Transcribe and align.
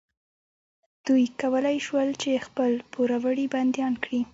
دوی 1.07 1.25
کولی 1.41 1.77
شول 1.87 2.09
چې 2.21 2.43
خپل 2.47 2.71
پوروړي 2.91 3.45
بندیان 3.53 3.93
کړي. 4.03 4.21